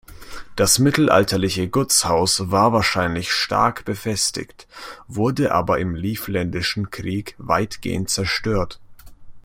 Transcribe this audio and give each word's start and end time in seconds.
Das 0.55 0.79
mittelalterliche 0.79 1.69
Gutshaus 1.69 2.49
war 2.49 2.73
wahrscheinlich 2.73 3.31
stark 3.31 3.85
befestigt, 3.85 4.67
wurde 5.07 5.51
aber 5.51 5.77
im 5.77 5.93
Livländischen 5.93 6.89
Krieg 6.89 7.35
weitgehend 7.37 8.09
zerstört. 8.09 8.79